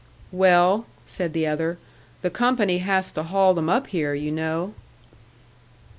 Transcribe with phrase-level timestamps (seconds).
[0.31, 1.77] "Well," said the other,
[2.23, 4.73] "the company has to haul them up here, you know!"